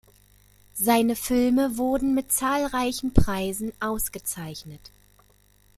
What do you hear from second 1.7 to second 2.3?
wurden